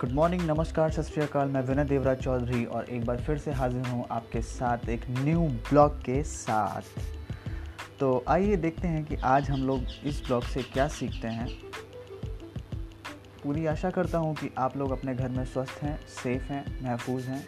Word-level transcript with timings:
Good 0.00 0.12
morning 0.12 0.42
नमस्कार, 0.42 0.90
सत 0.90 1.04
श्रीकाल 1.04 1.48
मैं 1.48 1.60
विनय 1.62 1.84
देवराज 1.84 2.18
चौधरी 2.22 2.64
और 2.64 2.90
एक 2.90 3.04
बार 3.06 3.20
फिर 3.20 3.38
से 3.38 3.52
हाजिर 3.52 3.86
हूँ 3.86 4.04
आपके 4.10 4.42
साथ 4.42 4.88
एक 4.88 5.04
न्यू 5.10 5.40
ब्लॉग 5.70 5.96
के 6.00 6.22
साथ। 6.22 7.00
तो 8.00 8.24
आइए 8.28 8.56
देखते 8.56 8.88
हैं 8.88 9.04
कि 9.04 9.16
आज 9.16 9.50
हम 9.50 9.66
लोग 9.66 9.82
इस 10.04 10.22
ब्लॉग 10.26 10.44
से 10.44 10.62
क्या 10.62 10.86
सीखते 10.88 11.28
हैं। 11.28 11.48
पूरी 13.42 13.66
आशा 13.66 13.90
करता 13.90 14.18
हूँ 14.18 14.34
कि 14.34 14.50
आप 14.58 14.76
लोग 14.76 14.90
अपने 14.90 15.14
घर 15.14 15.28
में 15.28 15.44
स्वस्थ 15.44 15.82
हैं 15.82 15.98
सेफ़ 16.14 16.52
हैं, 16.52 16.64
महफूज 16.82 17.26
हैं, 17.26 17.44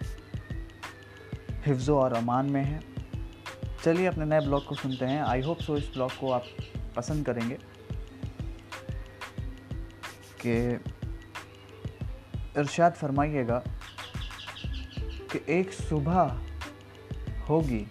हिफ्ज़ो 1.66 1.98
और 1.98 2.12
अमान 2.12 2.50
में 2.50 2.62
हैं। 2.62 2.82
चलिए 3.84 4.06
अपने 4.06 4.24
नए 4.24 4.40
ब्लॉग 4.40 4.66
को 4.66 4.74
सुनते 4.74 5.04
हैं। 5.04 5.22
आई 5.22 5.42
होप 5.42 5.60
सो 5.60 5.76
इस 5.76 5.90
ब्लॉग 5.94 6.18
को 6.20 6.32
आप 6.32 6.46
पसंद 6.96 7.26
करेंगे 7.26 7.58
कि 10.42 10.78
इरशाद 12.58 12.92
फरमाइएगा 12.92 13.62
कि 15.32 15.40
एक 15.48 15.72
सुबह 15.72 16.40
होगी 17.48 17.86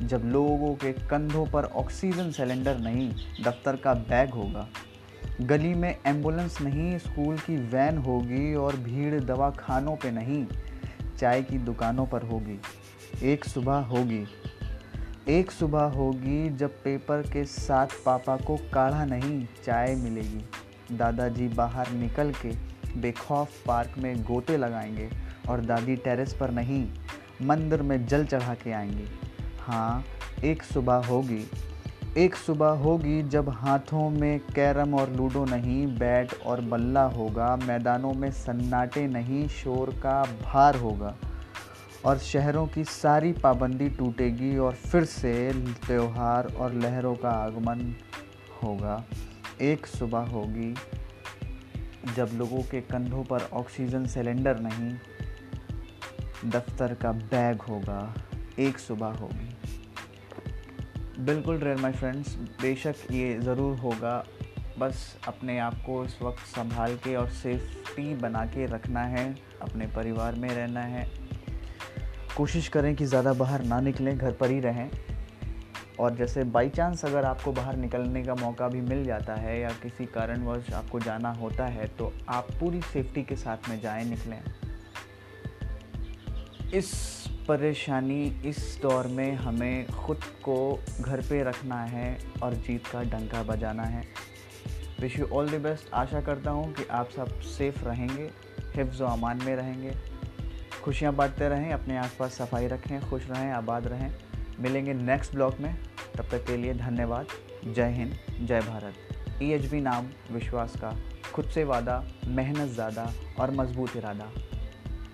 जब 0.00 0.22
लोगों 0.24 0.74
के 0.74 0.92
कंधों 0.92 1.46
पर 1.46 1.64
ऑक्सीजन 1.64 2.30
सिलेंडर 2.30 2.78
नहीं, 2.78 3.14
दफ्तर 3.44 3.76
का 3.76 3.94
बैग 3.94 4.30
होगा। 4.30 4.68
गली 5.40 5.74
में 5.74 5.98
एंबुलेंस 6.06 6.60
नहीं, 6.60 6.98
स्कूल 6.98 7.38
की 7.38 7.56
वैन 7.56 7.98
होगी 7.98 8.54
और 8.54 8.76
भीड़ 8.76 9.20
दवा 9.20 9.50
खानों 9.50 9.96
पे 9.96 10.10
नहीं, 10.10 10.46
चाय 11.18 11.42
की 11.42 11.58
दुकानों 11.58 12.06
पर 12.06 12.22
होगी। 12.22 12.60
एक 13.22 13.44
सुबह 13.44 13.74
होगी। 13.74 14.26
एक 15.28 15.50
सुबह 15.50 15.82
होगी 15.82 16.50
जब 16.50 16.82
पेपर 16.82 17.22
के 17.22 17.44
साथ 17.44 17.86
पापा 18.06 18.36
को 18.36 18.56
काढ़ा 18.56 19.04
नहीं, 19.04 19.46
चाय 19.64 19.94
मिलेगी। 19.94 20.44
दादाजी 20.96 21.48
बाहर 21.48 21.90
निकल 21.90 22.32
के 22.32 22.75
बेखौफ 23.00 23.48
पार्क 23.66 23.98
में 23.98 24.22
गोते 24.22 24.56
लगाएँगे 24.56 25.10
और 25.48 25.60
दादी 25.60 25.96
टेरेस 25.96 26.34
पर 26.34 26.50
नहीं, 26.50 26.88
मंदिर 27.42 27.82
में 27.82 28.06
जल 28.06 28.24
चढ़ा 28.24 28.54
के 28.54 28.72
आएँगी। 28.72 29.08
हाँ 29.60 30.04
एक 30.44 30.62
सुबह 30.62 30.94
होगी। 30.94 31.50
एक 32.18 32.34
सुबह 32.34 32.66
होगी 32.66 33.22
जब 33.22 33.48
हाथों 33.48 34.10
में 34.10 34.40
कैरम 34.40 34.94
और 34.94 35.12
लूडो 35.12 35.44
नहीं, 35.44 35.86
बैट 35.86 36.42
और 36.46 36.60
बल्ला 36.60 37.02
होगा, 37.02 37.56
मैदानों 37.56 38.12
में 38.12 38.30
सन्नाटे 38.30 39.06
नहीं, 39.06 39.48
शोर 39.48 39.90
का 39.90 40.22
भार 40.22 40.76
होगा 40.76 41.16
और 42.04 42.18
शहरों 42.18 42.66
की 42.66 42.84
सारी 42.84 43.32
पाबंदी 43.32 43.88
टूटेगी 43.88 44.58
और 44.58 44.72
फिर 44.72 45.04
से 45.04 45.52
त्यौहार 45.86 46.54
और 46.54 46.72
लहरों 46.72 47.14
का 47.14 47.30
आगमन 47.30 47.94
होगा। 48.62 49.04
एक 49.60 49.86
सुबह 49.86 50.18
होगी। 50.18 50.74
जब 52.14 52.30
लोगों 52.34 52.62
के 52.62 52.80
कंधों 52.80 53.24
पर 53.24 53.48
ऑक्सीजन 53.52 54.06
सिलेंडर 54.06 54.58
नहीं, 54.60 54.94
दफ्तर 56.50 56.94
का 56.94 57.12
बैग 57.12 57.62
होगा, 57.62 58.14
एक 58.58 58.78
सुबह 58.78 59.06
होगी। 59.06 59.54
बिल्कुल 61.18 61.58
रेयर 61.58 61.76
माय 61.76 61.92
फ्रेंड्स 61.92 62.34
बेशक 62.62 62.94
ये 63.12 63.38
ज़रूर 63.40 63.76
होगा। 63.78 64.24
बस 64.78 65.16
अपने 65.28 65.58
आप 65.58 65.74
को 65.86 66.04
इस 66.04 66.18
वक्त 66.22 66.38
संभाल 66.46 66.96
के 66.96 67.14
और 67.16 67.28
सेफ्टी 67.30 68.14
बना 68.14 68.44
के 68.46 68.66
रखना 68.66 69.00
है, 69.00 69.36
अपने 69.62 69.86
परिवार 69.86 70.34
में 70.34 70.48
रहना 70.48 70.80
है। 70.80 71.06
कोशिश 72.36 72.68
करें 72.68 72.94
कि 72.96 73.04
ज़्यादा 73.04 73.32
बाहर 73.32 73.64
ना 73.64 73.80
निकलें, 73.80 74.16
घर 74.18 74.32
पर 74.32 74.50
ही 74.50 74.60
रहें। 74.60 74.90
और 76.00 76.14
जैसे 76.14 76.44
बाई 76.44 76.68
चांस 76.68 77.04
अगर 77.04 77.24
आपको 77.24 77.52
बाहर 77.52 77.76
निकलने 77.76 78.22
का 78.22 78.34
मौका 78.34 78.68
भी 78.68 78.80
मिल 78.80 79.04
जाता 79.04 79.34
है 79.34 79.60
या 79.60 79.68
किसी 79.82 80.06
कारणवश 80.06 80.72
आपको 80.72 81.00
जाना 81.00 81.32
होता 81.32 81.66
है 81.66 81.86
तो 81.88 82.12
आप 82.28 82.50
पूरी 82.60 82.80
सेफ्टी 82.82 83.22
के 83.22 83.36
साथ 83.36 83.68
में 83.68 83.80
जाएँ, 83.80 84.04
निकलें। 84.04 84.40
इस 86.74 86.92
परेशानी, 87.48 88.22
इस 88.44 88.78
दौर 88.82 89.06
में 89.06 89.34
हमें 89.34 89.86
ख़ुद 89.86 90.24
को 90.44 90.82
घर 91.00 91.20
पे 91.20 91.42
रखना 91.42 91.82
है 91.84 92.18
और 92.42 92.54
जीत 92.54 92.86
का 92.86 93.02
डंका 93.02 93.42
बजाना 93.42 93.82
है। 93.82 94.04
Wish 95.00 95.18
you 95.18 95.26
all 95.26 95.48
the 95.48 95.54
best 95.54 95.92
आशा 95.94 96.20
करता 96.20 96.50
हूँ 96.50 96.72
कि 96.72 96.86
आप 96.90 97.10
सब 97.10 97.40
सेफ़ 97.40 97.84
रहेंगे, 97.84 98.30
हिफ्ज़ 98.76 99.02
अमान 99.02 99.42
में 99.44 99.56
रहेंगे। 99.56 99.94
खुशियाँ 100.84 101.14
बांटते 101.14 101.48
रहें, 101.48 101.72
अपने 101.72 101.96
आसपास 101.98 102.34
सफ़ाई 102.34 102.66
रखें, 102.66 103.00
खुश 103.00 103.30
रहें, 103.30 103.50
आबाद 103.52 103.86
रहें। 103.86 104.10
मिलेंगे 104.60 104.94
नेक्स्ट 104.94 105.34
ब्लॉग 105.34 105.58
में। 105.60 105.74
तब 106.16 106.28
तक 106.30 106.44
के 106.46 106.56
लिए 106.56 106.74
धन्यवाद। 106.74 107.26
जय 107.66 107.90
हिंद 107.92 108.46
जय 108.46 108.60
भारत। 108.60 109.42
ई 109.42 109.50
e 109.50 109.82
नाम 109.82 110.06
विश्वास 110.32 110.76
का 110.80 110.96
खुद 111.34 111.48
से 111.54 111.64
वादा 111.64 112.04
मेहनत 112.26 112.70
ज़्यादा 112.70 113.12
और 113.40 113.50
मज़बूत 113.52 113.96
इरादा। 113.96 114.30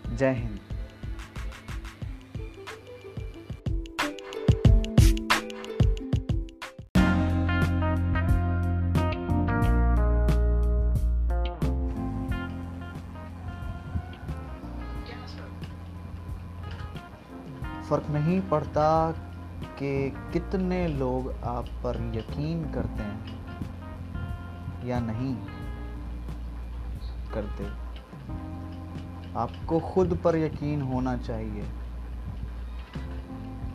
जय 0.09 0.33
हिंद। 0.33 0.59
फ़र्क 17.89 18.07
नहीं 18.11 18.41
पड़ता 18.41 18.89
कि 19.83 20.11
कितने 20.33 20.87
लोग 20.89 21.33
आप 21.45 21.69
पर 21.85 21.97
यकीन 22.15 22.63
करते 22.73 23.03
हैं 23.03 24.87
या 24.87 25.01
नहीं 25.01 25.35
करते? 27.35 27.65
आपको 29.39 29.81
खुद 29.81 30.15
पर 30.25 30.37
यकीन 30.37 30.83
होना 30.83 31.17
चाहिए। 31.17 31.63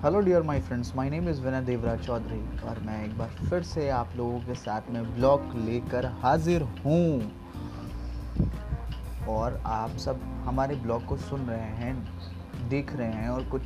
Hello 0.03 0.19
dear 0.19 0.41
my 0.41 0.59
friends 0.59 0.95
my 0.95 1.09
name 1.09 1.29
is 1.29 1.41
Vinay 1.41 1.61
Devraj 1.61 2.05
Chaudhary 2.05 2.39
और 2.59 2.79
मैं 2.79 3.03
एक 3.05 3.17
बार 3.17 3.29
फिर 3.49 3.63
से 3.63 3.89
आप 3.89 4.09
लोगों 4.15 4.39
के 4.39 4.55
साथ 4.55 4.81
में 4.89 5.15
ब्लॉग 5.15 5.53
लेकर 5.55 6.05
हाजिर 6.05 6.61
हूँ। 6.85 7.31
और 9.29 9.61
आप 9.65 9.97
सब 9.97 10.21
हमारे 10.45 10.75
ब्लॉग 10.75 11.05
को 11.05 11.17
सुन 11.17 11.41
रहे 11.41 11.69
हैं, 11.75 11.95
देख 12.69 12.95
रहे 12.95 13.11
हैं 13.11 13.29
और 13.29 13.43
कुछ 13.43 13.61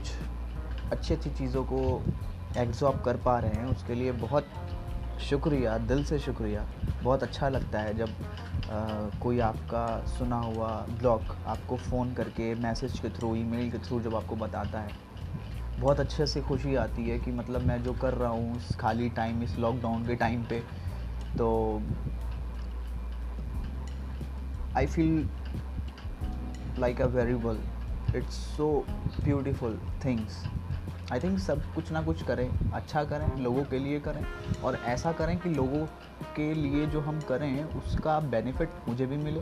अच्छी 0.91 1.13
अच्छी 1.13 1.29
चीज़ों 1.29 1.63
को 1.63 2.03
एग्जॉब 2.57 3.01
कर 3.01 3.17
पा 3.17 3.37
रहे 3.39 3.51
हैं 3.51 3.65
उसके 3.65 3.95
लिए 3.95 4.11
बहुत 4.11 4.49
शुक्रिया 5.29 5.77
दिल 5.77 6.03
से 6.03 6.19
शुक्रिया। 6.19 6.65
बहुत 7.03 7.23
अच्छा 7.23 7.49
लगता 7.49 7.79
है 7.79 7.97
जब 7.97 8.09
आ, 8.71 9.09
कोई 9.19 9.39
आपका 9.39 9.83
सुना 10.07 10.39
हुआ 10.39 10.69
ब्लॉग 10.89 11.35
आपको 11.45 11.77
फ़ोन 11.77 12.13
करके 12.13 12.53
मैसेज 12.55 12.99
के 12.99 13.09
थ्रू 13.09 13.35
ईमेल 13.35 13.71
के 13.71 13.77
थ्रू 13.77 13.99
जब 14.01 14.15
आपको 14.15 14.35
बताता 14.35 14.79
है। 14.79 14.93
बहुत 15.79 15.99
अच्छे 15.99 16.25
से 16.25 16.41
खुशी 16.41 16.75
आती 16.75 17.07
है 17.09 17.17
कि 17.19 17.31
मतलब 17.31 17.61
मैं 17.61 17.81
जो 17.83 17.93
कर 17.93 18.13
रहा 18.13 18.29
हूँ 18.29 18.57
इस 18.57 18.75
खाली 18.75 19.09
टाइम 19.09 19.43
इस 19.43 19.57
लॉकडाउन 19.59 20.05
के 20.07 20.15
टाइम 20.15 20.43
पे 20.43 20.59
तो 21.37 21.81
I 24.77 24.87
feel 24.87 25.29
like 26.79 27.01
a 27.01 27.05
variable 27.05 27.59
it's 28.15 28.35
so 28.57 28.67
beautiful 29.23 29.79
things 30.05 30.43
I 31.11 31.19
think 31.19 31.39
सब 31.39 31.61
कुछ 31.75 31.91
ना 31.91 32.01
कुछ 32.01 32.21
करें 32.23 32.71
अच्छा 32.73 33.03
करें, 33.03 33.37
लोगों 33.37 33.63
के 33.63 33.79
लिए 33.79 33.99
करें 33.99 34.25
और 34.63 34.75
ऐसा 34.75 35.11
करें 35.11 35.37
कि 35.39 35.49
लोगों 35.49 35.85
के 36.35 36.53
लिए 36.53 36.85
जो 36.87 36.99
हम 37.01 37.19
करें 37.21 37.63
उसका 37.63 38.19
बेनिफिट 38.19 38.69
मुझे 38.89 39.05
भी 39.05 39.17
मिले 39.17 39.41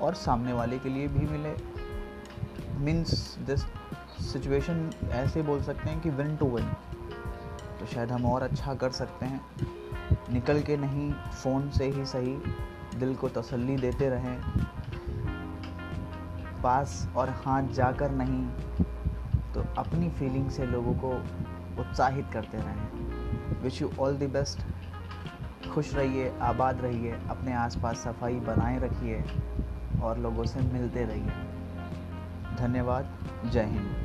और 0.00 0.14
सामने 0.14 0.52
वाले 0.52 0.78
के 0.78 0.88
लिए 0.88 1.08
भी 1.08 1.26
मिले। 1.28 1.54
मीन्स 2.78 3.12
दिस 3.38 3.60
सिचुएशन 4.32 4.90
ऐसे 5.12 5.42
बोल 5.42 5.62
सकते 5.62 5.90
हैं 5.90 6.00
कि 6.00 6.10
विन 6.10 6.36
टू 6.36 6.46
विन 6.46 6.72
तो 7.80 7.86
शायद 7.86 8.12
हम 8.12 8.26
और 8.26 8.42
अच्छा 8.42 8.74
कर 8.74 8.90
सकते 8.90 9.26
हैं। 9.26 9.40
निकल 10.32 10.60
के 10.62 10.76
नहीं 10.76 11.12
फ़ोन 11.12 11.70
से 11.70 11.86
ही 11.86 12.06
सही, 12.06 12.36
दिल 12.96 13.14
को 13.14 13.28
तसल्ली 13.28 13.76
देते 13.76 14.08
रहें। 14.08 14.38
पास 16.62 17.08
और 17.16 17.30
हाथ 17.44 17.68
जाकर 17.68 18.10
नहीं 18.10 18.44
तो 19.54 19.64
अपनी 19.78 20.10
फीलिंग 20.10 20.50
से 20.50 20.66
लोगों 20.66 20.94
को 20.94 21.08
उत्साहित 21.80 22.26
करते 22.32 22.58
रहें। 22.58 23.62
Wish 23.62 23.82
you 23.82 23.90
all 24.00 24.16
the 24.16 24.22
best 24.22 24.62
खुश 25.68 25.94
रहिए, 25.94 26.32
आबाद 26.40 26.80
रहिए, 26.80 27.12
अपने 27.30 27.52
आसपास 27.54 27.96
सफ़ाई 27.96 28.34
बनाए 28.34 28.78
रखिए 28.78 29.24
और 30.02 30.18
लोगों 30.18 30.44
से 30.44 30.60
मिलते 30.60 31.04
रहिए। 31.04 31.30
धन्यवाद। 32.56 33.18
जय 33.46 33.64
हिंद। 33.64 34.01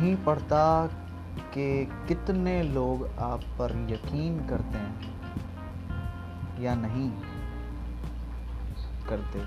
नहीं 0.00 0.16
पड़ता 0.16 0.86
कि 1.54 1.64
कितने 2.08 2.62
लोग 2.62 3.02
आप 3.18 3.40
पर 3.58 3.72
यकीन 3.90 4.38
करते 4.46 4.78
हैं 4.78 6.62
या 6.62 6.74
नहीं 6.74 7.10
करते। 9.08 9.40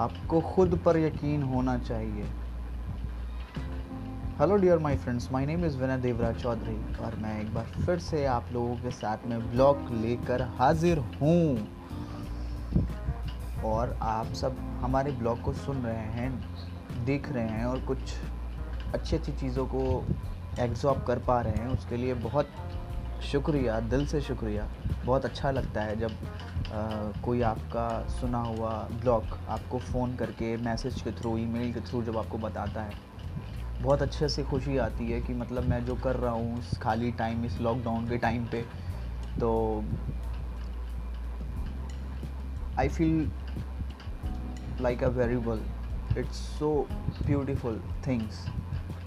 आपको 0.00 0.40
खुद 0.40 0.78
पर 0.84 0.96
यकीन 0.96 1.42
होना 1.42 1.78
चाहिए। 1.78 2.26
Hello 4.38 4.56
dear 4.56 4.78
my 4.78 4.96
friends 4.96 5.30
my 5.32 5.46
name 5.46 5.64
is 5.64 5.78
Vinay 5.78 5.98
Devraj 5.98 6.40
Chaudhary 6.42 6.76
और 7.04 7.16
मैं 7.16 7.40
एक 7.40 7.54
बार 7.54 7.64
फिर 7.64 7.98
से 7.98 8.24
आप 8.26 8.44
लोगों 8.52 8.76
के 8.76 8.90
साथ 8.90 9.26
में 9.26 9.50
ब्लॉग 9.50 9.90
लेकर 9.92 10.42
हाजिर 10.42 10.98
हूँ। 10.98 11.68
और 13.64 13.98
आप 14.02 14.32
सब 14.34 14.56
हमारे 14.82 15.12
ब्लॉग 15.12 15.42
को 15.42 15.52
सुन 15.52 15.76
रहे 15.76 16.08
हैं, 16.12 16.30
देख 17.04 17.32
रहे 17.32 17.48
हैं 17.48 17.64
और 17.64 17.80
कुछ 17.80 18.14
अच्छी 18.94 19.16
अच्छी 19.16 19.32
चीज़ों 19.32 19.66
को 19.66 19.82
एग्जॉब 20.60 21.02
कर 21.06 21.18
पा 21.18 21.40
रहे 21.40 21.56
हैं 21.56 21.68
उसके 21.68 21.96
लिए 21.96 22.14
बहुत 22.14 22.50
शुक्रिया 23.32 23.78
दिल 23.80 24.06
से 24.06 24.20
शुक्रिया। 24.20 24.68
बहुत 25.04 25.24
अच्छा 25.24 25.50
लगता 25.50 25.82
है 25.82 25.98
जब 26.00 26.12
आ, 26.66 26.78
कोई 27.24 27.42
आपका 27.42 27.86
सुना 28.10 28.38
हुआ 28.42 28.70
ब्लॉग 29.02 29.38
आपको 29.48 29.78
फ़ोन 29.78 30.14
करके 30.16 30.56
मैसेज 30.56 31.00
के 31.02 31.12
थ्रू 31.12 31.36
ईमेल 31.38 31.72
के 31.72 31.80
थ्रू 31.80 32.02
जब 32.02 32.16
आपको 32.18 32.38
बताता 32.38 32.82
है। 32.82 32.94
बहुत 33.82 34.02
अच्छे 34.02 34.28
से 34.28 34.42
खुशी 34.42 34.76
आती 34.78 35.10
है 35.10 35.20
कि 35.20 35.34
मतलब 35.34 35.64
मैं 35.64 35.84
जो 35.84 35.94
कर 35.94 36.16
रहा 36.16 36.32
हूँ 36.32 36.58
इस 36.58 36.78
खाली 36.78 37.10
टाइम 37.12 37.44
इस 37.44 37.60
लॉकडाउन 37.60 38.08
के 38.08 38.18
टाइम 38.18 38.46
पे 38.46 38.64
तो 39.40 39.84
I 42.78 42.88
feel 42.88 43.30
like 44.80 45.04
a 45.04 45.08
variable 45.08 45.60
it's 46.18 46.38
so 46.58 46.70
beautiful 47.26 47.80
things 48.06 48.46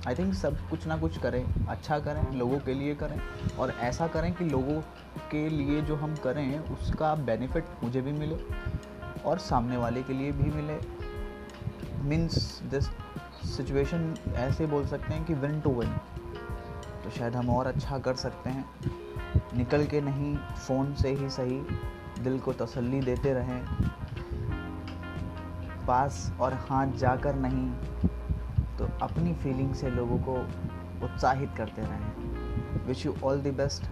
I 0.09 0.15
think 0.15 0.33
सब 0.33 0.57
कुछ 0.69 0.85
ना 0.87 0.97
कुछ 0.97 1.17
करें 1.17 1.65
अच्छा 1.65 1.99
करें, 1.99 2.31
लोगों 2.33 2.59
के 2.59 2.73
लिए 2.73 2.95
करें 2.95 3.19
और 3.59 3.71
ऐसा 3.71 4.07
करें 4.07 4.33
कि 4.33 4.43
लोगों 4.43 4.79
के 5.31 5.49
लिए 5.49 5.81
जो 5.81 5.95
हम 5.95 6.15
करें 6.15 6.59
उसका 6.59 7.13
बेनिफिट 7.15 7.65
मुझे 7.83 8.01
भी 8.01 8.11
मिले 8.11 8.37
और 9.25 9.37
सामने 9.37 9.77
वाले 9.77 10.03
के 10.03 10.13
लिए 10.13 10.31
भी 10.31 10.49
मिले। 10.51 10.79
मीन्स 12.09 12.61
दिस 12.63 12.85
सिचुएशन 13.57 14.15
ऐसे 14.35 14.67
बोल 14.67 14.85
सकते 14.87 15.13
हैं 15.13 15.25
कि 15.25 15.33
विन 15.33 15.61
टू 15.61 15.73
विन 15.73 15.93
तो 17.03 17.09
शायद 17.09 17.35
हम 17.35 17.49
और 17.49 17.67
अच्छा 17.67 17.99
कर 17.99 18.15
सकते 18.15 18.49
हैं। 18.49 18.65
निकल 19.57 19.85
के 19.85 20.01
नहीं 20.01 20.35
फ़ोन 20.37 20.93
से 20.93 21.09
ही 21.09 21.29
सही, 21.29 21.61
दिल 22.23 22.39
को 22.39 22.53
तसल्ली 22.53 23.01
देते 23.01 23.33
रहें। 23.33 23.61
पास 25.87 26.31
और 26.39 26.53
हाथ 26.53 26.87
जाकर 26.87 27.35
नहीं। 27.35 27.71
अपनी 29.01 29.33
फीलिंग 29.33 29.73
से 29.73 29.89
लोगों 29.89 30.17
को 30.17 30.33
उत्साहित 31.05 31.49
करते 31.57 31.81
रहें। 31.81 32.13
Wish 32.87 33.05
you 33.05 33.15
all 33.23 33.41
the 33.41 33.47
best 33.47 33.89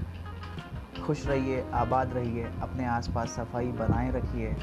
खुश 1.01 1.27
रहिए, 1.27 1.65
आबाद 1.73 2.13
रहिए, 2.13 2.43
अपने 2.61 2.85
आसपास 2.85 3.29
सफ़ाई 3.29 3.67
बनाए 3.67 4.11
रखिए 4.11 4.55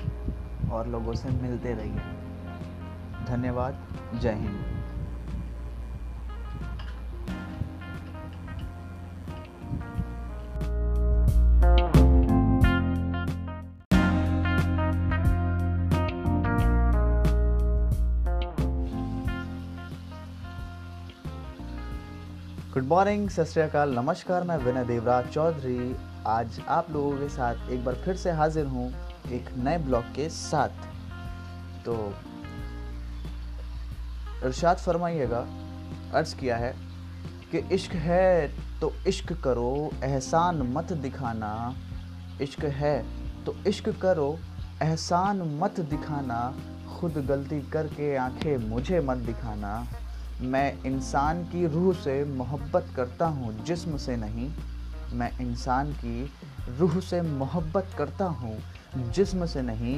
और 0.70 0.88
लोगों 0.88 1.14
से 1.14 1.28
मिलते 1.28 1.74
रहिए। 1.74 2.00
धन्यवाद। 3.26 3.86
जय 4.14 4.32
हिंद। 4.32 4.73
गुड 22.84 22.90
मॉर्निंग 22.90 23.28
सत 23.30 23.54
नमस्कार, 23.88 24.42
मैं 24.44 24.56
विनय 24.56 24.84
देवराज 24.84 25.28
चौधरी। 25.28 25.96
आज 26.26 26.58
आप 26.68 26.90
लोगों 26.90 27.12
के 27.18 27.28
साथ 27.28 27.70
एक 27.70 27.84
बार 27.84 27.94
फिर 27.94 28.16
से 28.16 28.30
हाजिर 28.30 28.66
हूँ 28.66 28.88
एक 29.32 29.48
नए 29.56 29.78
ब्लॉग 29.78 30.04
के 30.04 30.28
साथ। 30.28 30.84
तो 31.84 31.94
इरशाद 34.46 34.76
फरमाइएगा, 34.76 35.40
अर्ज़ 36.14 36.36
किया 36.36 36.56
है 36.56 36.74
कि 37.52 37.58
इश्क 37.74 37.94
है 38.04 38.48
तो 38.80 38.92
इश्क 39.08 39.32
करो, 39.44 39.90
एहसान 40.04 40.62
मत 40.74 40.92
दिखाना। 40.92 41.74
इश्क 42.42 42.64
है 42.64 42.96
तो 43.46 43.56
इश्क 43.66 43.88
करो, 44.02 44.38
एहसान 44.82 45.42
मत 45.62 45.80
दिखाना। 45.80 46.54
खुद 46.94 47.24
गलती 47.28 47.62
करके 47.70 48.16
आँखें 48.16 48.56
मुझे 48.68 49.00
मत 49.00 49.26
दिखाना। 49.26 49.86
मैं 50.40 50.82
इंसान 50.82 51.42
की 51.44 51.66
रूह 51.66 51.92
से 51.94 52.24
मोहब्बत 52.24 52.86
करता 52.96 53.26
हूँ, 53.26 53.64
जिस्म 53.64 53.96
से 53.96 54.16
नहीं। 54.16 54.50
मैं 55.12 55.30
इंसान 55.38 55.92
की 55.92 56.32
रूह 56.78 56.98
से 57.00 57.20
मोहब्बत 57.22 57.90
करता 57.98 58.24
हूँ, 58.24 58.56
जिस्म 59.12 59.46
से 59.46 59.62
नहीं। 59.62 59.94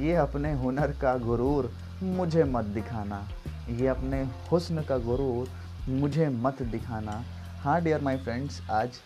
ये 0.00 0.14
अपने 0.14 0.52
हुनर 0.52 0.92
का 0.92 1.16
गुरूर 1.18 1.70
मुझे 2.02 2.44
मत 2.44 2.64
दिखाना। 2.64 3.28
ये 3.70 3.86
अपने 3.86 4.22
हुस्न 4.52 4.82
का 4.82 4.98
गुरूर 4.98 5.48
मुझे 5.88 6.28
मत 6.28 6.62
दिखाना। 6.62 7.22
हाँ 7.60 7.80
डियर 7.82 8.00
माय 8.00 8.16
फ्रेंड्स 8.16 8.60
आज 8.70 9.00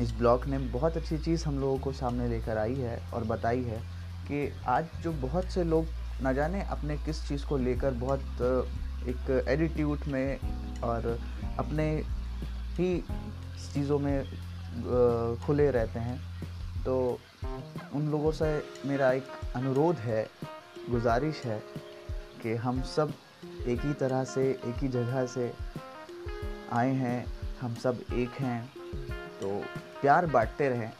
इस 0.00 0.12
ब्लॉग 0.12 0.44
ने 0.46 0.58
बहुत 0.58 0.96
अच्छी 0.96 1.18
चीज़ 1.18 1.44
हम 1.44 1.58
लोगों 1.58 1.78
को 1.78 1.92
सामने 1.92 2.28
लेकर 2.28 2.58
आई 2.58 2.74
है 2.74 3.00
और 3.14 3.24
बताई 3.24 3.62
है 3.62 3.78
कि 4.28 4.52
आज 4.66 4.86
जो 5.02 5.12
बहुत 5.12 5.44
से 5.44 5.64
लोग 5.64 5.86
ना 6.22 6.32
जाने 6.32 6.62
अपने 6.62 6.96
किस 6.96 7.28
चीज़ 7.28 7.46
को 7.46 7.56
लेकर 7.56 7.90
बहुत 7.90 8.20
एक 9.06 9.44
एटीट्यूड 9.48 9.98
में 10.08 10.80
और 10.80 11.18
अपने 11.58 11.88
ही 12.78 12.96
चीज़ों 13.74 13.98
में 13.98 15.36
खुले 15.46 15.70
रहते 15.70 15.98
हैं। 15.98 16.18
तो 16.84 17.20
उन 17.94 18.08
लोगों 18.10 18.32
से 18.32 18.50
मेरा 18.86 19.10
एक 19.12 19.30
अनुरोध 19.56 19.96
है, 19.96 20.28
गुजारिश 20.90 21.42
है 21.44 21.62
कि 22.42 22.54
हम 22.56 22.82
सब 22.82 23.12
एक 23.66 23.80
ही 23.84 23.92
तरह 23.92 24.24
से, 24.24 24.50
एक 24.50 24.82
ही 24.82 24.88
जगह 24.88 25.26
से 25.26 25.52
आए 26.72 26.92
हैं, 26.92 27.26
हम 27.60 27.74
सब 27.74 28.04
एक 28.12 28.40
हैं। 28.40 28.66
तो 29.40 29.58
प्यार 30.00 30.26
बांटते 30.26 30.68
रहें, 30.68 30.92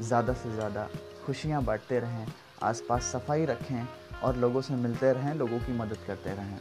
ज़्यादा 0.00 0.32
से 0.32 0.50
ज़्यादा 0.50 0.88
खुशियाँ 1.24 1.62
बांटते 1.64 1.98
रहें, 2.00 2.26
आसपास 2.62 3.12
सफ़ाई 3.12 3.44
रखें 3.44 3.86
और 4.22 4.36
लोगों 4.36 4.60
से 4.60 4.74
मिलते 4.76 5.12
रहें, 5.12 5.34
लोगों 5.34 5.58
की 5.58 5.72
मदद 5.72 6.04
करते 6.06 6.34
रहें। 6.34 6.58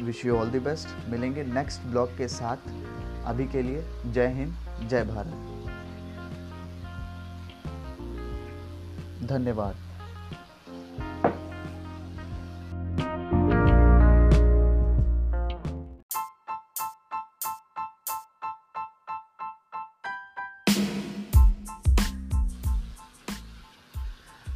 Wish 0.00 0.24
you 0.26 0.36
all 0.36 0.50
the 0.50 0.56
best 0.56 1.08
मिलेंगे 1.08 1.44
नेक्स्ट 1.44 1.82
ब्लॉग 1.82 2.16
के 2.18 2.28
साथ. 2.28 2.56
अभी 3.24 3.46
के 3.46 3.62
लिए 3.62 3.84
जय 4.06 4.26
हिंद, 4.26 4.54
जय 4.88 5.04
भारत. 5.04 5.32
धन्यवाद. 9.28 9.76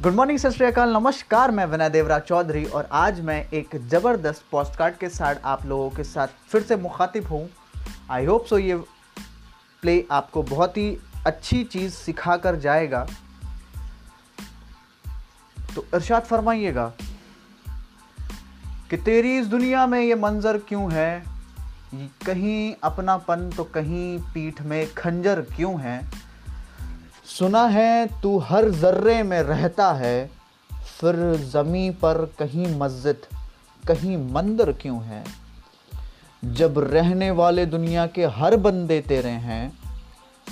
गुड 0.09 0.15
मॉर्निंग 0.17 0.37
सत 0.39 0.49
श्रीकाल 0.49 0.93
नमस्कार, 0.93 1.51
मैं 1.51 1.65
विनय 1.65 1.89
देवराज 1.89 2.21
चौधरी 2.21 2.63
और 2.65 2.87
आज 2.91 3.19
मैं 3.21 3.49
एक 3.49 3.75
ज़बरदस्त 3.75 4.43
पोस्ट 4.51 4.75
कार्ड 4.75 4.95
के 4.97 5.09
साथ 5.09 5.35
आप 5.45 5.65
लोगों 5.65 5.89
के 5.89 6.03
साथ 6.03 6.27
फिर 6.49 6.61
से 6.61 6.75
मुखातिब 6.75 7.27
हूँ। 7.27 7.49
आई 8.11 8.25
होप 8.25 8.45
सो 8.45 8.57
ये 8.57 8.75
प्ले 9.83 10.05
आपको 10.11 10.43
बहुत 10.43 10.77
ही 10.77 10.97
अच्छी 11.27 11.63
चीज़ 11.63 11.93
सिखा 11.93 12.37
कर 12.37 12.55
जाएगा। 12.55 13.05
तो 15.75 15.85
इरशाद 15.95 16.23
फरमाइएगा 16.23 16.91
कि 18.89 18.97
तेरी 18.97 19.37
इस 19.39 19.47
दुनिया 19.47 19.87
में 19.87 20.01
ये 20.01 20.15
मंज़र 20.15 20.57
क्यों 20.57 20.91
है? 20.91 21.23
कहीं 22.25 22.73
अपनापन 22.83 23.49
तो 23.57 23.63
कहीं 23.63 24.19
पीठ 24.19 24.61
में 24.61 24.93
खंजर 24.93 25.41
क्यों 25.55 25.79
है? 25.81 26.18
सुना 27.37 27.65
है, 27.65 28.21
तू 28.21 28.37
हर 28.37 28.69
जर्रे 28.69 29.23
में 29.23 29.41
रहता 29.41 29.93
है, 29.93 30.31
फिर 30.73 31.35
ज़मी 31.35 31.89
पर 31.89 32.33
कहीं 32.39 32.75
मस्जिद, 32.75 33.21
कहीं 33.87 34.33
मंदिर 34.33 34.71
क्यों 34.71 35.03
है? 35.03 35.25
जब 36.45 36.79
रहने 36.79 37.31
वाले 37.31 37.65
दुनिया 37.65 38.07
के 38.07 38.25
हर 38.25 38.55
बंदे 38.55 39.01
तेरे 39.01 39.29
हैं, 39.29 39.73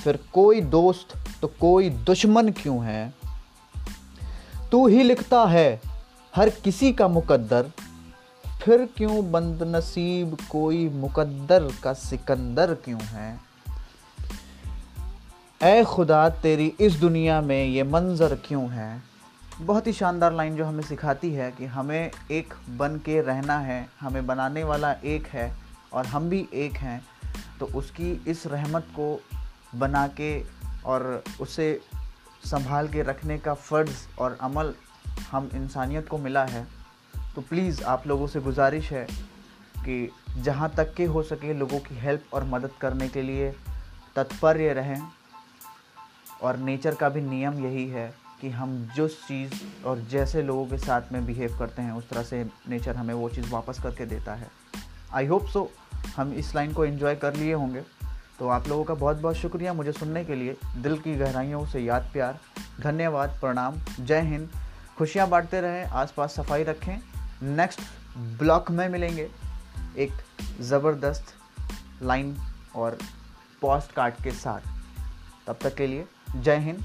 फिर 0.03 0.19
कोई 0.33 0.61
दोस्त 0.61 1.17
तो 1.41 1.47
कोई 1.47 1.89
दुश्मन 1.89 2.49
क्यों 2.49 2.85
है? 2.85 3.13
तू 4.71 4.87
ही 4.87 5.03
लिखता 5.03 5.45
है, 5.45 5.81
हर 6.35 6.49
किसी 6.49 6.93
का 6.93 7.07
मुकद्दर, 7.07 7.71
फिर 8.61 8.89
क्यों 8.97 9.31
बंद 9.31 9.63
नसीब 9.63 10.37
कोई 10.49 10.89
मुकद्दर 10.89 11.71
का 11.83 11.93
सिकंदर 11.93 12.73
क्यों 12.73 13.01
है? 13.01 13.46
ए 15.63 15.83
खुदा, 15.83 16.29
तेरी 16.29 16.73
इस 16.79 16.93
दुनिया 16.93 17.41
में 17.41 17.65
ये 17.65 17.83
मंज़र 17.83 18.35
क्यों 18.35 18.69
है? 18.69 19.01
बहुत 19.61 19.87
ही 19.87 19.93
शानदार 19.93 20.33
लाइन 20.33 20.55
जो 20.55 20.65
हमें 20.65 20.83
सिखाती 20.83 21.33
है 21.33 21.51
कि 21.51 21.65
हमें 21.65 22.11
एक 22.31 22.53
बन 22.69 22.97
के 22.97 23.21
रहना 23.21 23.59
है, 23.59 23.89
हमें 23.99 24.27
बनाने 24.27 24.63
वाला 24.63 24.91
एक 24.91 25.27
है 25.27 25.55
और 25.93 26.05
हम 26.05 26.29
भी 26.29 26.47
एक 26.53 26.73
हैं। 26.73 27.05
तो 27.59 27.65
उसकी 27.65 28.23
इस 28.27 28.47
रहमत 28.47 28.83
को 28.83 29.21
बना 29.75 30.07
के 30.07 30.43
और 30.85 31.23
उसे 31.41 31.81
संभाल 32.45 32.87
के 32.87 33.01
रखने 33.01 33.37
का 33.37 33.53
फ़र्ज़ 33.53 34.07
और 34.19 34.37
अमल 34.41 34.73
हम 35.31 35.49
इंसानियत 35.53 36.07
को 36.07 36.17
मिला 36.17 36.45
है। 36.45 36.67
तो 37.35 37.41
प्लीज़ 37.41 37.83
आप 37.83 38.07
लोगों 38.07 38.27
से 38.27 38.39
गुजारिश 38.39 38.91
है 38.91 39.07
कि 39.77 40.11
जहाँ 40.37 40.73
तक 40.77 40.93
के 40.93 41.05
हो 41.05 41.23
सके 41.23 41.53
लोगों 41.53 41.79
की 41.79 41.95
हेल्प 41.95 42.23
और 42.33 42.43
मदद 42.43 42.71
करने 42.81 43.07
के 43.07 43.21
लिए 43.21 43.55
तत्पर्य 44.15 44.73
रहें। 44.73 45.01
और 46.41 46.57
नेचर 46.57 46.95
का 46.95 47.09
भी 47.09 47.21
नियम 47.21 47.65
यही 47.65 47.89
है 47.89 48.13
कि 48.41 48.49
हम 48.49 48.89
जिस 48.95 49.11
चीज़ 49.11 49.83
और 49.85 49.99
जैसे 49.99 50.41
लोगों 50.41 50.65
के 50.65 50.77
साथ 50.77 51.01
में 51.11 51.25
बिहेव 51.25 51.59
करते 51.59 51.81
हैं, 51.81 51.91
उस 51.91 52.09
तरह 52.09 52.23
से 52.23 52.47
नेचर 52.69 52.95
हमें 52.95 53.13
वो 53.13 53.29
चीज़ 53.29 53.51
वापस 53.51 53.79
करके 53.83 54.05
देता 54.05 54.33
है। 54.33 54.47
आई 55.13 55.25
होप 55.25 55.45
सो 55.45 55.71
हम 56.17 56.33
इस 56.33 56.55
लाइन 56.55 56.73
को 56.73 56.85
एंजॉय 56.85 57.15
कर 57.15 57.35
लिए 57.35 57.53
होंगे। 57.53 57.81
तो 58.39 58.47
आप 58.47 58.67
लोगों 58.67 58.83
का 58.83 58.93
बहुत 58.93 59.17
बहुत 59.17 59.35
शुक्रिया 59.35 59.73
मुझे 59.73 59.91
सुनने 59.91 60.25
के 60.25 60.35
लिए। 60.35 60.57
दिल 60.77 60.97
की 60.99 61.15
गहराइयों 61.15 61.65
से 61.65 61.79
याद 61.79 62.09
प्यार, 62.13 62.39
धन्यवाद, 62.81 63.29
प्रणाम, 63.29 63.75
जय 63.99 64.21
हिंद। 64.21 64.49
खुशियाँ 64.97 65.29
बांटते 65.29 65.61
रहें, 65.61 65.85
आसपास 65.85 66.33
सफ़ाई 66.33 66.63
रखें। 66.63 66.99
नेक्स्ट 67.43 67.81
ब्लॉक 68.17 68.71
में 68.71 68.89
मिलेंगे 68.89 69.31
एक 69.97 70.11
ज़बरदस्त 70.61 71.25
लाइन 72.03 72.37
और 72.75 72.97
पोस्ट 73.61 73.91
कार्ड 73.91 74.13
के 74.23 74.31
साथ। 74.31 74.59
तब 75.47 75.57
तक 75.61 75.75
के 75.75 75.87
लिए 75.87 76.05
जय 76.35 76.57
हिंद 76.57 76.83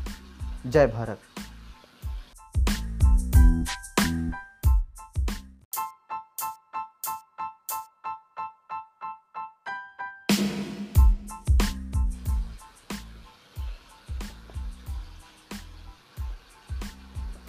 जय 0.67 0.87
भारत। 0.87 1.21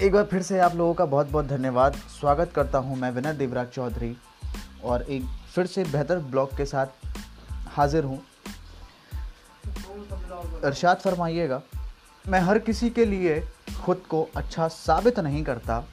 एक 0.02 0.12
बार 0.12 0.24
फिर 0.24 0.42
से 0.42 0.60
आप 0.60 0.76
लोगों 0.76 0.94
का 0.94 1.06
बहुत 1.06 1.28
बहुत 1.28 1.46
धन्यवाद। 1.46 1.94
स्वागत 1.94 2.52
करता 2.56 2.78
हूँ 2.78 2.98
मैं 2.98 3.12
विनय 3.12 3.34
देवराज 3.34 3.68
चौधरी 3.68 4.16
और 4.84 5.02
एक 5.02 5.26
फिर 5.56 5.66
से 5.66 5.84
बेहतर 5.84 6.20
ब्लॉग 6.32 6.58
के 6.58 6.66
साथ 6.66 6.88
हाजिर 7.68 8.04
हूँ। 8.04 8.22
इरशाद 10.66 10.98
फरमाइएगा। 10.98 11.62
मैं 12.30 12.40
हर 12.40 12.60
किसी 12.60 12.90
के 12.90 13.06
लिए 13.06 13.48
खुद 13.86 13.98
को 13.98 14.28
अच्छा 14.36 14.68
साबित 14.68 15.20
नहीं 15.20 15.44
करता। 15.44 15.84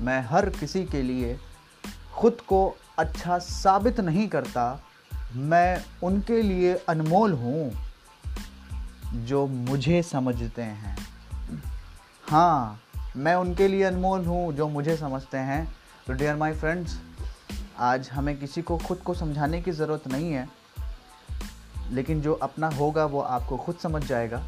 मैं 0.00 0.20
हर 0.22 0.50
किसी 0.50 0.84
के 0.84 1.02
लिए 1.02 1.40
खुद 2.14 2.40
को 2.40 2.76
अच्छा 2.98 3.38
साबित 3.38 4.00
नहीं 4.00 4.28
करता। 4.28 4.82
मैं 5.34 5.84
उनके 6.02 6.42
लिए 6.42 6.74
अनमोल 6.74 7.32
हूँ 7.32 7.90
जो 9.14 9.46
मुझे 9.46 10.02
समझते 10.02 10.62
हैं। 10.62 10.98
हाँ 12.28 12.80
मैं 13.16 13.34
उनके 13.34 13.68
लिए 13.68 13.82
अनमोल 13.82 14.26
हूँ 14.26 14.52
जो 14.52 14.68
मुझे 14.68 14.96
समझते 14.96 15.38
हैं। 15.38 15.76
तो 16.06 16.12
डियर 16.12 16.36
माय 16.36 16.54
फ्रेंड्स 16.54 17.00
आज 17.78 18.10
हमें 18.10 18.40
किसी 18.40 18.62
को 18.62 18.78
खुद 18.78 18.98
को 18.98 19.14
समझाने 19.14 19.62
की 19.62 19.70
ज़रूरत 19.70 20.08
नहीं 20.08 20.32
है। 20.32 20.48
लेकिन 21.90 22.20
जो 22.20 22.34
अपना 22.34 22.68
होगा 22.68 23.04
वो 23.04 23.20
आपको 23.20 23.56
खुद 23.56 23.76
समझ 23.76 24.04
जाएगा। 24.04 24.42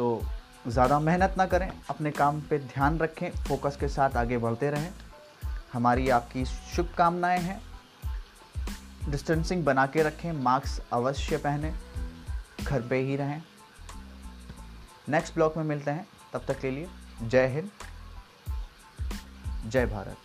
तो 0.00 0.22
ज़्यादा 0.66 0.98
मेहनत 0.98 1.34
ना 1.38 1.46
करें, 1.46 1.72
अपने 1.90 2.10
काम 2.10 2.40
पे 2.40 2.58
ध्यान 2.58 2.98
रखें, 2.98 3.30
फोकस 3.30 3.76
के 3.80 3.88
साथ 3.88 4.10
आगे 4.10 4.38
बढ़ते 4.38 4.70
रहें। 4.70 4.92
हमारी 5.72 6.08
आपकी 6.08 6.44
शुभकामनाएँ 6.44 7.40
हैं। 7.40 7.60
डिस्टेंसिंग 9.08 9.64
बना 9.64 9.86
के 9.86 10.02
रखें, 10.02 10.32
मास्क 10.32 10.82
अवश्य 10.92 11.36
पहने, 11.36 11.74
घर 12.64 12.82
पे 12.82 12.96
ही 12.96 13.16
रहें। 13.16 13.42
नेक्स्ट 15.08 15.34
ब्लॉक 15.34 15.56
में 15.56 15.64
मिलते 15.64 15.90
हैं। 15.90 16.06
तब 16.32 16.44
तक 16.48 16.60
के 16.60 16.70
लिए 16.70 16.88
जय 17.22 17.46
हिंद, 17.46 17.70
जय 19.66 19.86
भारत। 19.86 20.16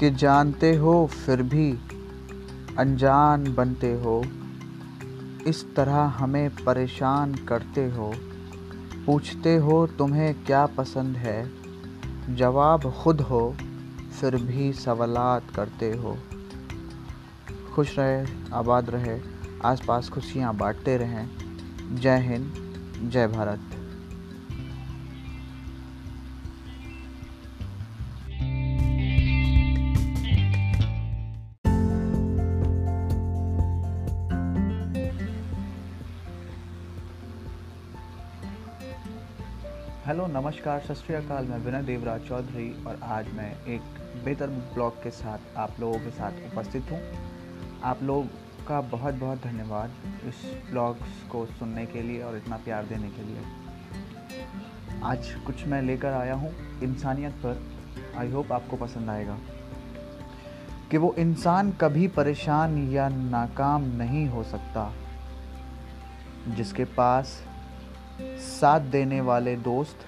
कि 0.00 0.10
जानते 0.10 0.76
हो, 0.76 1.06
फिर 1.06 1.42
भी 1.42 1.78
अनजान 2.78 3.54
बनते 3.54 3.92
हो। 3.92 4.24
इस 5.46 5.74
तरह 5.76 5.96
हमें 5.96 6.50
परेशान 6.50 7.34
करते 7.34 7.90
हो। 7.90 8.12
पूछते 9.06 9.56
हो, 9.56 9.86
तुम्हें 9.86 10.44
क्या 10.44 10.66
पसंद 10.66 11.16
है? 11.16 11.50
जवाब, 12.36 12.94
खुद 13.02 13.20
हो। 13.20 13.56
फिर 14.20 14.36
भी 14.36 14.72
सवालात 14.72 15.42
करते 15.56 15.92
हो। 15.92 16.18
खुश 17.74 17.98
रहे, 17.98 18.26
आबाद 18.54 18.90
रहे, 18.90 19.20
आसपास 19.64 20.08
खुशियाँ 20.08 20.56
बांटते 20.56 20.96
रहें। 20.96 21.28
जय 21.96 22.18
हिंद, 22.18 22.54
जय 23.12 23.26
भारत। 23.26 23.60
नमस्कार, 40.30 40.80
सत 40.80 40.94
श्रीकाल 40.96 41.44
मैं 41.44 41.56
विनय 41.58 41.82
देवराज 41.82 42.20
चौधरी 42.20 42.68
और 42.86 42.98
आज 43.04 43.28
मैं 43.34 43.50
एक 43.66 43.80
बेहतर 44.24 44.50
ब्लॉग 44.74 45.02
के 45.02 45.10
साथ 45.10 45.56
आप 45.58 45.80
लोगों 45.80 45.98
के 45.98 46.10
साथ 46.10 46.32
उपस्थित 46.52 46.90
हूँ। 46.90 47.00
आप 47.84 48.02
लोग 48.02 48.26
का 48.66 48.80
बहुत 48.92 49.14
बहुत 49.14 49.42
धन्यवाद 49.44 49.94
इस 50.28 50.44
ब्लॉग्स 50.70 51.22
को 51.32 51.44
सुनने 51.48 51.86
के 51.86 52.02
लिए 52.02 52.22
और 52.22 52.36
इतना 52.36 52.56
प्यार 52.56 52.86
देने 52.86 53.10
के 53.10 53.22
लिए। 53.22 55.00
आज 55.04 55.34
कुछ 55.46 55.66
मैं 55.66 55.82
लेकर 55.82 56.12
आया 56.12 56.34
हूँ 56.34 56.54
इंसानियत 56.82 57.42
पर। 57.44 57.62
आई 58.18 58.30
होप 58.30 58.52
आपको 58.52 58.76
पसंद 58.76 59.10
आएगा 59.10 59.38
कि 60.90 60.96
वो 60.96 61.14
इंसान 61.18 61.72
कभी 61.72 62.08
परेशान 62.14 62.78
या 62.92 63.08
नाकाम 63.08 63.92
नहीं 63.96 64.26
हो 64.28 64.44
सकता, 64.44 64.92
जिसके 66.48 66.84
पास 66.84 67.40
साथ 68.38 68.80
देने 68.80 69.20
वाले 69.20 69.56
दोस्त 69.56 69.98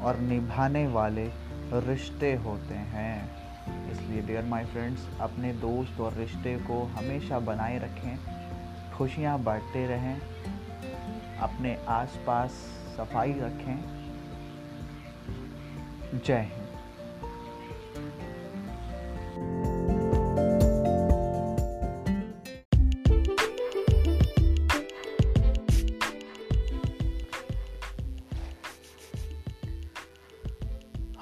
और 0.00 0.18
निभाने 0.18 0.86
वाले 0.86 1.24
रिश्ते 1.72 2.34
होते 2.34 2.74
हैं। 2.74 3.44
इसलिए 3.92 4.22
डियर 4.22 4.44
माय 4.44 4.64
फ्रेंड्स 4.64 5.08
अपने 5.20 5.52
दोस्त 5.52 6.00
और 6.00 6.14
रिश्ते 6.14 6.56
को 6.56 6.82
हमेशा 6.82 7.38
बनाए 7.38 7.78
रखें, 7.78 8.18
खुशियाँ 8.96 9.38
बांटते 9.42 9.86
रहें, 9.86 10.20
अपने 11.40 11.78
आसपास 11.88 12.50
सफ़ाई 12.96 13.32
रखें। 13.32 13.78
जय 16.26 16.40
हिंद। 16.40 16.63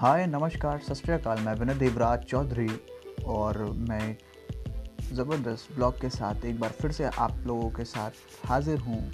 हाय, 0.02 0.26
नमस्कार, 0.26 0.78
सत 0.78 1.26
मैं 1.26 1.54
विनय 1.54 1.74
देवराज 1.74 2.18
चौधरी 2.18 2.68
और 3.24 3.58
मैं 3.62 4.16
ज़बरदस्त 5.12 5.74
ब्लॉग 5.74 6.00
के 6.00 6.08
साथ 6.08 6.44
एक 6.44 6.60
बार 6.60 6.70
फिर 6.70 6.92
से 6.92 7.04
आप 7.04 7.36
लोगों 7.46 7.70
के 7.70 7.84
साथ 7.84 8.10
हाज़िर 8.46 8.78
हूँ। 8.78 9.12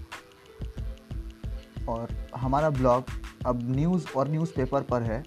और 1.89 2.09
हमारा 2.37 2.71
ब्लॉग 2.71 3.05
अब 3.47 3.59
न्यूज़ 3.77 4.09
और 4.17 4.29
न्यूज़पेपर 4.29 4.83
पर 4.83 5.03
है 5.03 5.25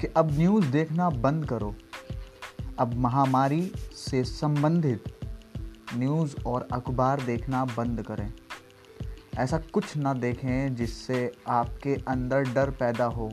कि 0.00 0.06
अब 0.06 0.32
न्यूज़ 0.32 0.66
देखना 0.66 1.10
बंद 1.10 1.48
करो। 1.48 1.74
अब 2.78 2.94
महामारी 2.94 3.72
से 3.94 4.24
संबंधित 4.24 5.04
न्यूज़ 5.94 6.36
और 6.46 6.68
अखबार 6.72 7.22
देखना 7.22 7.64
बंद 7.64 8.02
करें। 8.02 8.32
ऐसा 9.34 9.58
कुछ 9.58 9.96
ना 9.96 10.14
देखें 10.14 10.74
जिससे 10.74 11.32
आपके 11.48 11.94
अंदर 12.08 12.42
डर 12.42 12.70
पैदा 12.70 13.04
हो। 13.04 13.32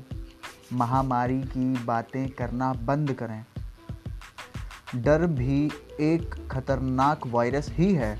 महामारी 0.73 1.41
की 1.41 1.83
बातें 1.83 2.29
करना 2.29 2.73
बंद 2.73 3.13
करें। 3.13 3.45
डर 4.95 5.25
भी 5.25 5.71
एक 5.99 6.47
खतरनाक 6.51 7.27
वायरस 7.27 7.69
ही 7.69 7.93
है। 7.93 8.19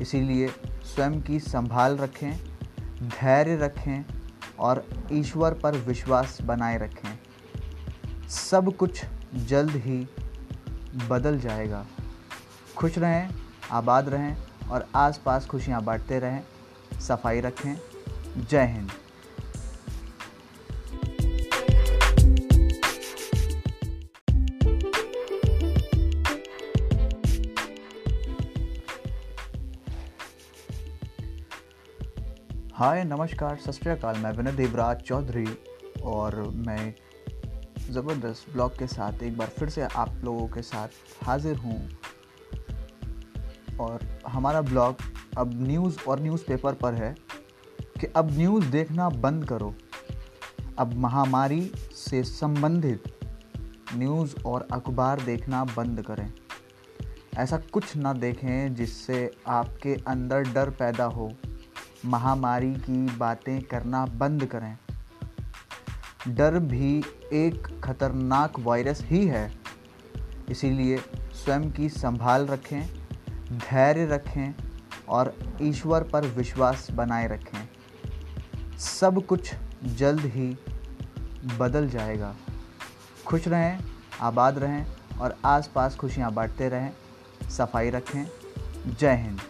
इसीलिए 0.00 0.48
स्वयं 0.82 1.22
की 1.22 1.40
संभाल 1.40 1.96
रखें, 1.96 2.32
धैर्य 3.02 3.56
रखें 3.56 4.04
और 4.58 4.86
ईश्वर 5.12 5.54
पर 5.54 5.76
विश्वास 5.76 6.38
बनाए 6.42 6.78
रखें। 6.78 7.18
सब 8.28 8.76
कुछ 8.76 9.04
जल्द 9.34 9.70
ही 9.70 10.08
बदल 11.08 11.40
जाएगा। 11.40 11.86
खुश 12.76 12.98
रहें, 12.98 13.30
आबाद 13.70 14.08
रहें 14.08 14.36
और 14.70 14.88
आसपास 14.96 15.46
खुशियाँ 15.46 15.82
बांटते 15.82 16.18
रहें। 16.18 16.44
सफ़ाई 17.00 17.40
रखें। 17.40 17.80
जय 18.50 18.66
हिंद। 18.66 18.90
हाय, 32.80 33.04
नमस्कार, 33.04 33.56
सत 33.56 33.70
श्रीकाल 33.70 34.16
मैं 34.16 34.32
विनय 34.32 34.52
देवराज 34.52 34.96
चौधरी 34.96 35.46
और 36.02 36.34
मैं 36.40 36.94
ज़बरदस्त 37.90 38.52
ब्लॉग 38.52 38.78
के 38.78 38.86
साथ 38.86 39.22
एक 39.22 39.38
बार 39.38 39.48
फिर 39.48 39.68
से 39.68 39.82
आप 39.82 40.20
लोगों 40.24 40.48
के 40.48 40.62
साथ 40.62 40.88
हाजिर 41.22 41.56
हूँ। 41.56 41.90
और 43.80 44.20
हमारा 44.28 44.62
ब्लॉग 44.62 44.96
अब 45.38 45.50
न्यूज़ 45.62 45.98
और 46.08 46.20
न्यूज़पेपर 46.20 46.74
पर 46.74 46.94
है 46.94 47.16
कि 48.00 48.06
अब 48.06 48.30
न्यूज़ 48.30 48.66
देखना 48.66 49.08
बंद 49.08 49.48
करो। 49.48 49.74
अब 50.78 50.94
महामारी 50.94 51.72
से 51.94 52.22
संबंधित 52.22 53.04
न्यूज़ 53.94 54.36
और 54.46 54.68
अखबार 54.72 55.20
देखना 55.20 55.64
बंद 55.64 56.02
करें। 56.02 56.32
ऐसा 57.36 57.56
कुछ 57.56 57.96
ना 57.96 58.12
देखें 58.12 58.74
जिससे 58.74 59.30
आपके 59.46 59.94
अंदर 59.94 60.42
डर 60.42 60.70
पैदा 60.70 61.04
हो। 61.04 61.32
महामारी 62.06 62.74
की 62.74 63.16
बातें 63.16 63.62
करना 63.62 64.06
बंद 64.06 64.46
करें। 64.46 64.78
डर 66.28 66.58
भी 66.58 67.02
एक 67.32 67.80
खतरनाक 67.84 68.60
वायरस 68.60 69.02
ही 69.02 69.26
है। 69.26 69.52
इसीलिए 70.50 70.98
स्वयं 71.32 71.72
की 71.72 71.88
संभाल 71.88 72.46
रखें, 72.46 72.82
धैर्य 73.58 74.06
रखें 74.06 74.54
और 75.08 75.38
ईश्वर 75.62 76.02
पर 76.02 76.26
विश्वास 76.26 76.90
बनाए 76.90 77.28
रखें। 77.28 77.68
सब 78.78 79.26
कुछ 79.26 79.54
जल्द 79.84 80.20
ही 80.20 80.58
बदल 81.58 81.88
जाएगा। 81.88 82.36
खुश 83.26 83.48
रहें, 83.48 83.80
आबाद 84.20 84.58
रहें 84.58 84.86
और 85.20 85.36
आसपास 85.44 85.96
खुशियाँ 85.96 86.32
बांटते 86.32 86.68
रहें। 86.68 86.92
सफ़ाई 87.50 87.90
रखें। 87.90 88.26
जय 88.98 89.16
हिंद। 89.16 89.40